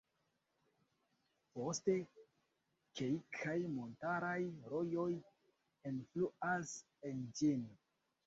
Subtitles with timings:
[1.57, 1.93] Poste
[3.01, 4.39] kelkaj montaraj
[4.73, 5.07] rojoj
[5.91, 6.73] enfluas
[7.11, 7.63] en ĝin.